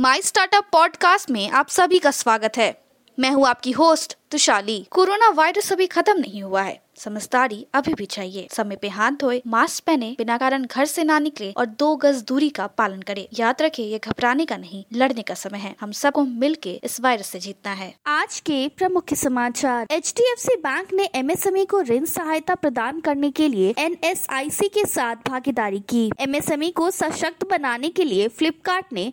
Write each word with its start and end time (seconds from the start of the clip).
My 0.00 0.22
startup 0.22 0.64
podcast 0.72 1.30
में 1.30 1.50
आप 1.50 1.68
सभी 1.68 1.98
का 1.98 2.10
स्वागत 2.10 2.52
है। 2.56 2.84
मैं 3.18 3.30
हूँ 3.30 3.46
आपकी 3.46 3.70
होस्ट 3.70 4.16
तुशाली। 4.30 4.86
कोरोना 4.90 5.28
वायरस 5.28 5.72
अभी 5.72 5.86
खत्म 5.86 6.18
नहीं 6.18 6.42
हुआ 6.42 6.62
है। 6.62 6.86
समझदारी, 6.96 7.66
अभी 7.74 7.94
भी 7.94 8.06
चाहिए। 8.06 8.48
समय 8.50 8.76
पे 8.76 8.88
हाथ 8.88 9.12
धोए, 9.12 9.42
मास्क 9.46 9.84
पहने, 9.84 10.14
बिना 10.18 10.38
कारण 10.38 10.64
घर 10.64 10.84
से 10.84 11.04
ना 11.04 11.18
निकले 11.18 11.52
और 11.52 11.66
दो 11.66 11.96
गज 11.96 12.22
दूरी 12.22 12.48
का 12.48 12.66
पालन 12.66 13.02
करे। 13.02 13.28
याद 13.38 13.62
रखे, 13.62 13.82
ये 13.82 13.98
घबराने 13.98 14.46
का 14.46 14.56
नहीं, 14.56 14.84
लड़ने 14.92 15.22
का 15.22 15.34
समय 15.34 15.58
है। 15.58 15.76
हम 15.80 15.92
सबको 15.92 16.24
मिल 16.24 16.54
के 16.54 16.80
इस 16.84 17.00
वायरस 17.00 17.26
से 17.26 17.38
जीतना 17.38 17.72
है। 17.72 17.94
आज 18.06 18.40
के 18.40 18.68
प्रमुख 18.68 19.14
समाचार। 19.14 19.86
एचडीएफसी 19.90 20.56
बैंक 20.56 20.92
ने 20.92 21.10
एमएसएमई 21.14 21.64
को 21.64 21.80
ऋण 21.80 22.04
सहायता 22.04 22.54
प्रदान 22.54 23.00
करने 23.00 23.30
के 23.30 23.48
लिए 23.48 23.74
एनएसआईसी 23.78 24.68
के 24.68 24.84
साथ 24.84 25.16
भागीदारी 25.28 25.80
की। 25.80 26.10
एमएसएमई 26.20 26.70
को 26.70 26.90
सशक्त 26.90 27.44
बनाने 27.50 27.88
के 27.88 28.04
लिए 28.04 28.28
फ्लिपकार्ट 28.28 28.86
ने 28.92 29.12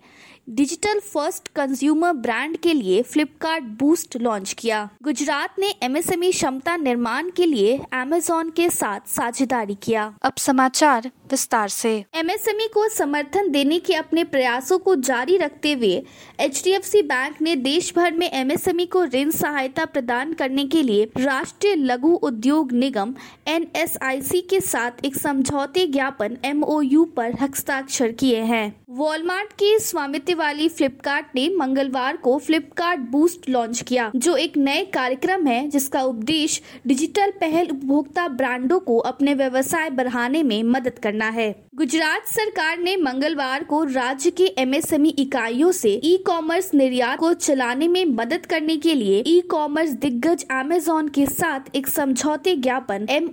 डिजिटल 0.49 0.99
फ़र्स्ट 0.99 1.47
कंज्यूमर 1.47 2.13
ब्रांड 2.13 2.57
के 2.57 2.73
लिए 2.73 3.01
फ्लिपकार्ट 3.01 3.63
बूस्ट 3.63 4.17
लॉन्च 4.17 4.53
किया। 4.53 4.89
गुजरात 5.03 5.55
ने 5.59 5.73
एमएसएमई 5.83 6.31
क्षमता 6.31 6.75
निर्माण 6.77 7.29
के 7.29 7.45
लिए 7.45 7.79
अमेजोन 7.93 8.49
के 8.49 8.69
साथ 8.69 8.99
साझेदारी 9.07 9.77
किया। 9.83 10.13
अब 10.23 10.33
समाचार 10.37 11.11
विस्तार 11.31 11.69
से। 11.69 12.05
एमएसएमई 12.15 12.67
को 12.73 12.87
समर्थन 12.89 13.49
देने 13.49 13.79
के 13.79 13.93
अपने 13.93 14.23
प्रयासों 14.23 14.79
को 14.79 14.95
जारी 14.95 15.37
रखते 15.37 15.73
हुए 15.73 16.03
एच 16.39 16.63
बैंक 16.95 17.41
ने 17.41 17.55
देश 17.55 17.93
भर 17.95 18.13
में 18.13 18.29
एमएसएमई 18.31 18.85
को 18.85 19.03
ऋण 19.05 19.29
सहायता 19.29 19.85
प्रदान 19.85 20.33
करने 20.33 20.65
के 20.65 20.83
लिए 20.83 21.09
राष्ट्रीय 21.17 21.75
लघु 21.75 22.13
उद्योग 22.13 22.71
निगम 22.71 23.15
NSIC 23.47 24.41
के 24.49 24.61
साथ 24.61 24.91
एक 25.05 25.15
समझौते 25.15 25.87
ज्ञापन 25.87 26.37
एम 26.45 26.63
पर 27.05 27.33
हस्ताक्षर 27.41 28.11
किए 28.11 28.41
हैं। 28.41 28.83
वॉलमार्ट 28.89 29.53
की 29.53 29.79
स्वामित्व 29.79 30.32
वाली 30.33 30.69
फ्लिपकार्ट 30.69 31.25
ने 31.35 31.47
मंगलवार 31.57 32.17
को 32.17 32.37
फ्लिपकार्ट 32.37 32.99
बूस्ट 33.11 33.49
लॉन्च 33.49 33.81
किया, 33.81 34.11
जो 34.15 34.35
एक 34.35 34.57
नए 34.57 34.83
कार्यक्रम 34.85 35.47
है 35.47 35.67
जिसका 35.69 36.01
उद्देश्य 36.03 36.61
डिजिटल 36.87 37.31
पहल 37.41 37.69
उपभोक्ता 37.69 38.27
ब्रांडों 38.29 38.79
को 38.79 38.97
अपने 38.99 39.33
व्यवसाय 39.33 39.89
बढ़ाने 39.91 40.43
में 40.43 40.61
मदद 40.63 40.99
करना 40.99 41.29
है। 41.29 41.53
गुजरात 41.77 42.25
सरकार 42.27 42.77
ने 42.77 42.95
मंगलवार 42.97 43.63
को 43.63 43.83
राज्य 43.83 44.31
के 44.31 44.45
एमएसएमई 44.57 45.09
इकाइयों 45.09 45.71
से 45.71 45.89
ई 46.03 46.15
कॉमर्स 46.17 46.69
निर्यात 46.73 47.19
को 47.19 47.33
चलाने 47.33 47.87
में 47.87 48.03
मदद 48.05 48.45
करने 48.45 48.75
के 48.77 48.93
लिए 48.93 49.23
ई 49.27 49.39
कॉमर्स 49.41 49.89
दिग्गज 50.01 50.45
अमेजोन 50.51 51.07
के 51.07 51.25
साथ 51.25 51.75
एक 51.75 51.87
समझौते 51.87 52.55
ज्ञापन 52.55 53.07
एम 53.09 53.29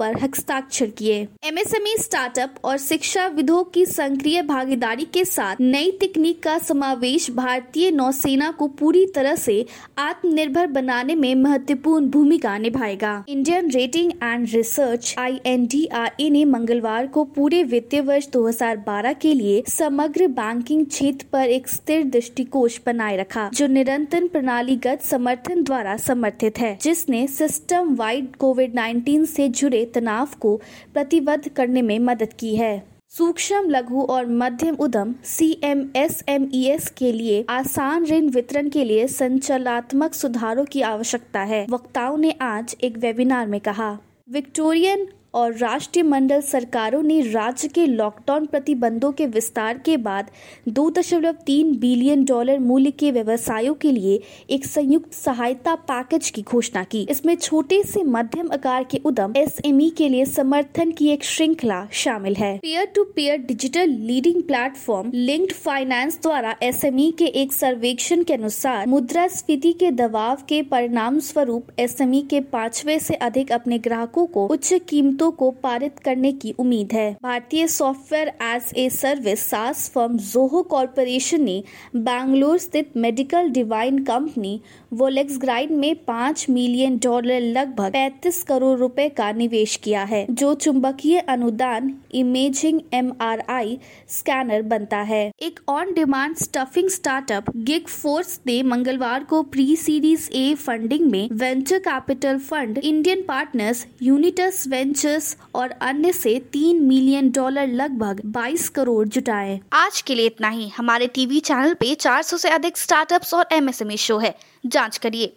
पर 0.00 0.18
हस्ताक्षर 0.22 0.86
किए। 0.88 1.16
एमएसएमई 1.44 1.94
स्टार्टअप 1.98 2.54
और 2.64 2.76
शिक्षा 2.78 3.26
विधो 3.26 3.62
की 3.64 3.86
सक्रिय 3.86 4.42
भागीदारी 4.42 4.58
भागीदारी 4.58 5.04
के 5.04 5.24
साथ 5.24 5.60
नई 5.60 5.90
तकनीक 6.02 6.42
का 6.42 6.58
समावेश 6.58 7.30
भारतीय 7.30 7.90
नौसेना 7.90 8.50
को 8.50 8.68
पूरी 8.68 9.06
तरह 9.06 9.34
से 9.36 9.64
आत्मनिर्भर 9.98 10.66
बनाने 10.66 11.14
में 11.14 11.34
महत्वपूर्ण 11.34 12.08
भूमिका 12.08 12.56
निभाएगा। 12.58 13.24
इंडियन 13.28 13.70
रेटिंग 13.70 14.12
एंड 14.22 14.46
रिसर्च 14.52 15.14
आई 15.18 16.30
ने 16.30 16.44
मंगलवार 16.44 17.06
को 17.06 17.24
पूरे 17.24 17.62
वित्तीय 17.78 18.00
वर्ष 18.00 18.26
2012 18.28 19.12
के 19.12 19.32
लिए 19.34 19.62
समग्र 19.68 20.26
बैंकिंग 20.26 20.86
क्षेत्र 20.86 21.26
पर 21.32 21.48
एक 21.48 21.68
स्थिर 21.68 22.04
दृष्टिकोण 22.04 22.68
बनाए 22.86 23.16
रखा, 23.16 23.50
जो 23.54 23.66
निरंतर 23.66 24.26
प्रणालीगत 24.28 25.02
समर्थन 25.02 25.62
द्वारा 25.62 25.96
समर्थित 25.96 26.58
है, 26.58 26.78
जिसने 26.82 27.26
सिस्टम 27.26 27.94
वाइड 27.94 28.36
कोविड 28.36 28.74
19 28.74 29.26
से 29.26 29.48
जुड़े 29.48 29.84
तनाव 29.84 30.28
को 30.40 30.60
प्रतिबद्ध 30.94 31.48
करने 31.48 31.82
में 31.82 31.98
मदद 31.98 32.32
की 32.32 32.56
है। 32.56 32.82
सूक्ष्म, 33.08 33.68
लघु 33.68 34.02
और 34.02 34.26
मध्यम 34.26 34.74
उद्यम 34.74 35.14
C 35.24 35.50
M 35.64 35.88
S 35.96 36.24
M 36.28 36.48
E 36.54 36.64
S 36.64 36.90
के 36.90 37.12
लिए 37.12 37.44
आसान 37.50 38.06
ऋण 38.06 38.28
वितरण 38.28 38.68
के 38.68 38.84
लिए 38.84 39.06
संचालनात्मक 39.08 40.14
सुधारों 40.14 40.64
की 40.64 40.80
आवश्यकता 40.80 41.40
है, 41.40 41.66
वक्ताओं 41.70 42.18
ने 42.18 42.34
आज 42.42 42.76
एक 42.82 42.98
वेबिनार 42.98 43.46
में 43.46 43.60
कहा। 43.60 43.98
विक्टोरियन 44.30 45.06
और 45.38 45.52
राष्ट्रीय 45.54 46.02
मंडल 46.02 46.40
सरकारों 46.40 47.02
ने 47.02 47.20
राज्य 47.22 47.68
के 47.68 47.84
लॉकडाउन 47.86 48.46
प्रतिबंधों 48.46 49.10
के 49.12 49.26
विस्तार 49.26 49.78
के 49.78 49.96
बाद 49.96 50.30
2.3 50.68 51.74
बिलियन 51.80 52.24
डॉलर 52.24 52.58
मूल्य 52.58 52.90
के 52.90 53.10
व्यवसायों 53.10 53.74
के 53.74 53.92
लिए 53.92 54.18
एक 54.50 54.64
संयुक्त 54.66 55.12
सहायता 55.14 55.74
पैकेज 55.90 56.30
की 56.30 56.42
घोषणा 56.42 56.82
की। 56.84 57.06
इसमें 57.10 57.34
छोटे 57.36 57.82
से 57.82 58.02
मध्यम 58.06 58.50
आकार 58.52 58.84
के 58.84 59.00
उद्यम 59.04 59.34
एसएमई 59.36 59.88
के 59.98 60.08
लिए 60.08 60.24
समर्थन 60.24 60.90
की 60.90 61.08
एक 61.10 61.24
श्रृंखला 61.24 61.86
शामिल 61.92 62.34
है। 62.36 62.56
Peer 62.58 62.86
to 62.94 63.04
peer 63.16 63.38
digital 63.42 63.90
leading 64.08 64.42
platform 64.42 65.10
linked 65.14 65.54
finance 65.58 66.18
द्वारा 66.22 66.56
एसएमई 66.62 67.10
के 67.18 67.26
एक 67.42 67.52
सर्वेक्षण 67.52 68.22
के 68.22 68.34
अनुसार 68.34 68.86
मुद्रास्फीति 68.86 69.72
के 69.74 69.90
दबाव 69.92 70.42
के 70.48 70.60
परिणाम 70.70 71.18
स्वरूप 71.20 71.70
एसएमई 71.78 72.26
के 72.30 72.40
पांचवे 72.50 72.98
से 72.98 73.14
अधिक 73.28 73.52
अपने 73.52 73.78
ग्राहकों 73.78 74.26
को 74.26 74.46
उच्च 74.48 74.72
कीमतों 74.88 75.27
मुद्दों 75.28 75.36
को 75.38 75.50
पारित 75.62 75.98
करने 75.98 76.32
की 76.32 76.54
उम्मीद 76.58 76.92
है। 76.92 77.12
भारतीय 77.22 77.66
software 77.68 78.28
as 78.44 78.72
a 78.76 78.88
service, 78.90 79.40
SaaS 79.40 79.90
firm 79.94 80.16
Zoho 80.18 80.62
corporation 80.64 81.42
ने 81.42 81.62
बैंगलोर 81.96 82.58
स्थित 82.58 82.96
मेडिकल 82.96 83.48
डिवाइन 83.50 83.98
कंपनी 84.04 84.60
वोलेक्स 84.92 85.38
ग्राइड 85.38 85.70
में 85.72 85.94
पाँच 86.04 86.46
मिलियन 86.50 86.96
डॉलर 86.98 87.40
लगभग 87.40 87.92
पैतीस 87.92 88.42
करोड़ 88.42 88.78
रुपए 88.78 89.08
का 89.10 89.30
निवेश 89.32 89.76
किया 89.76 90.02
है, 90.04 90.26
जो 90.30 90.54
चुंबकीय 90.56 91.18
अनुदान, 91.20 91.94
इमेजिंग 92.12 92.80
एमआरआई 92.94 93.78
स्कैनर 94.08 94.62
बनता 94.64 94.98
है। 95.02 95.30
एक 95.40 95.60
on 95.68 95.92
demand 95.94 96.36
stuffing 96.36 96.88
startup 96.90 97.50
gig 97.58 97.86
force 97.88 98.38
ने 98.46 98.62
मंगलवार 98.64 99.24
को 99.24 99.42
प्री 99.44 99.76
सीरीज़ 99.78 100.28
ए 100.32 100.54
फंडिंग 100.56 101.10
में 101.10 101.28
venture 101.34 101.78
capital 101.80 102.38
fund, 102.40 102.78
Indian 102.78 103.22
partners 103.28 103.86
Unitus 104.02 104.64
Ventures 105.08 105.36
और 105.54 105.70
अन्य 105.70 106.12
से 106.12 106.38
तीन 106.52 106.82
मिलियन 106.82 107.30
डॉलर 107.30 107.66
लगभग 107.66 108.20
22 108.26 108.68
करोड़ 108.68 109.08
जुटाए। 109.08 109.60
आज 109.72 110.02
के 110.02 110.14
लिए 110.14 110.26
इतना 110.26 110.48
ही। 110.48 110.68
हमारे 110.68 111.06
टीवी 111.06 111.40
चैनल 111.40 111.74
पे 111.74 111.94
400 111.94 112.36
से 112.36 112.48
अधिक 112.48 112.78
स्टार्टअप्स 112.78 113.34
और 113.34 113.48
एमएसएमई 113.52 113.96
शो 113.96 114.18
है। 114.18 114.34
जाँच 114.66 114.98
करिए। 114.98 115.36